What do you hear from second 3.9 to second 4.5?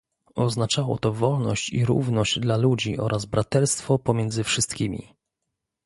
pomiędzy